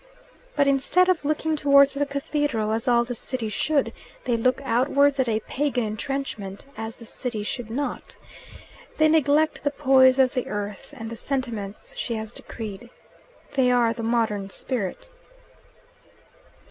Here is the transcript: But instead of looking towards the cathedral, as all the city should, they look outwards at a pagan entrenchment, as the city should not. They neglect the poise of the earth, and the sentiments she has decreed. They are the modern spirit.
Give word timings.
But 0.55 0.67
instead 0.67 1.09
of 1.09 1.23
looking 1.25 1.55
towards 1.55 1.93
the 1.93 2.07
cathedral, 2.07 2.71
as 2.71 2.87
all 2.87 3.03
the 3.05 3.13
city 3.13 3.49
should, 3.49 3.93
they 4.23 4.35
look 4.35 4.59
outwards 4.63 5.19
at 5.19 5.27
a 5.27 5.41
pagan 5.41 5.83
entrenchment, 5.85 6.65
as 6.75 6.95
the 6.95 7.05
city 7.05 7.43
should 7.43 7.69
not. 7.69 8.17
They 8.97 9.07
neglect 9.07 9.63
the 9.63 9.69
poise 9.69 10.17
of 10.17 10.33
the 10.33 10.47
earth, 10.47 10.91
and 10.97 11.11
the 11.11 11.15
sentiments 11.15 11.93
she 11.95 12.15
has 12.15 12.31
decreed. 12.31 12.89
They 13.53 13.69
are 13.69 13.93
the 13.93 14.01
modern 14.01 14.49
spirit. 14.49 15.07